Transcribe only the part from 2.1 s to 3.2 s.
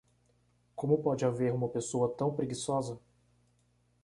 tão preguiçosa?